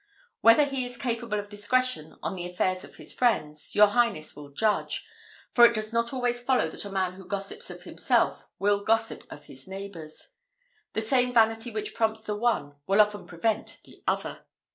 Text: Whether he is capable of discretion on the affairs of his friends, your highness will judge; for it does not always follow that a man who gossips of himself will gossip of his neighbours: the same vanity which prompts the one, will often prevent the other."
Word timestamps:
Whether 0.39 0.65
he 0.65 0.83
is 0.83 0.97
capable 0.97 1.37
of 1.39 1.47
discretion 1.47 2.17
on 2.23 2.33
the 2.33 2.47
affairs 2.49 2.83
of 2.83 2.95
his 2.95 3.13
friends, 3.13 3.75
your 3.75 3.85
highness 3.85 4.35
will 4.35 4.49
judge; 4.49 5.05
for 5.53 5.63
it 5.63 5.75
does 5.75 5.93
not 5.93 6.11
always 6.11 6.39
follow 6.39 6.67
that 6.71 6.85
a 6.85 6.89
man 6.91 7.13
who 7.13 7.27
gossips 7.27 7.69
of 7.69 7.83
himself 7.83 8.47
will 8.57 8.83
gossip 8.83 9.23
of 9.31 9.45
his 9.45 9.67
neighbours: 9.67 10.29
the 10.93 11.03
same 11.03 11.31
vanity 11.31 11.69
which 11.69 11.93
prompts 11.93 12.23
the 12.25 12.35
one, 12.35 12.77
will 12.87 12.99
often 12.99 13.27
prevent 13.27 13.79
the 13.83 14.01
other." 14.07 14.43